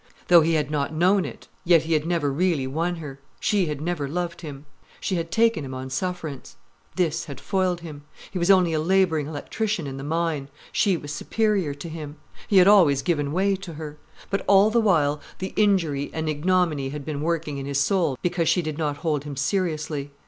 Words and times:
Though 0.29 0.41
he 0.41 0.53
had 0.55 0.71
not 0.71 0.91
known 0.95 1.25
it, 1.25 1.47
yet 1.63 1.83
he 1.83 1.93
had 1.93 2.07
never 2.07 2.33
really 2.33 2.65
won 2.65 2.95
her, 2.95 3.19
she 3.39 3.67
had 3.67 3.79
never 3.81 4.07
loved 4.07 4.41
him. 4.41 4.65
She 4.99 5.13
had 5.17 5.29
taken 5.29 5.63
him 5.63 5.75
on 5.75 5.91
sufference. 5.91 6.55
This 6.95 7.25
had 7.25 7.39
foiled 7.39 7.81
him. 7.81 8.05
He 8.31 8.39
was 8.39 8.49
only 8.49 8.73
a 8.73 8.79
labouring 8.81 9.27
electrician 9.27 9.85
in 9.85 9.97
the 9.97 10.03
mine, 10.03 10.49
she 10.71 10.97
was 10.97 11.13
superior 11.13 11.75
to 11.75 11.87
him. 11.87 12.15
He 12.47 12.57
had 12.57 12.67
always 12.67 13.03
given 13.03 13.31
way 13.31 13.55
to 13.57 13.73
her. 13.73 13.99
But 14.31 14.43
all 14.47 14.71
the 14.71 14.81
while, 14.81 15.21
the 15.37 15.53
injury 15.55 16.09
and 16.13 16.27
ignominy 16.27 16.89
had 16.89 17.05
been 17.05 17.21
working 17.21 17.59
in 17.59 17.67
his 17.67 17.79
soul 17.79 18.17
because 18.23 18.49
she 18.49 18.63
did 18.63 18.79
not 18.79 18.97
hold 19.05 19.23
him 19.23 19.35
seriously. 19.37 20.09